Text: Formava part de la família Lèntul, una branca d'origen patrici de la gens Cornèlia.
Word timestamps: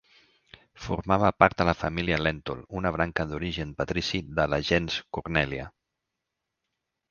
Formava 0.85 1.29
part 1.43 1.57
de 1.59 1.67
la 1.69 1.75
família 1.81 2.17
Lèntul, 2.21 2.63
una 2.81 2.93
branca 2.97 3.27
d'origen 3.33 3.75
patrici 3.83 4.23
de 4.41 4.49
la 4.55 4.61
gens 4.73 4.99
Cornèlia. 5.19 5.71